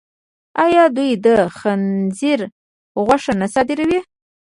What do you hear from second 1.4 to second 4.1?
خنزیر غوښه نه صادروي؟